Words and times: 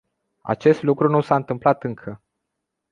Acest 0.41 0.81
lucru 0.81 1.09
nu 1.09 1.21
s-a 1.21 1.35
întâmplat 1.35 1.83
încă. 1.83 2.21